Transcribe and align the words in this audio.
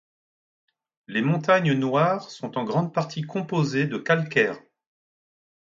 Les 1.05 1.21
Montagnes 1.21 1.73
Noires 1.73 2.31
sont 2.31 2.57
en 2.57 2.63
grande 2.63 2.91
partie 2.91 3.21
composées 3.21 3.85
de 3.85 3.99
calcaire. 3.99 4.57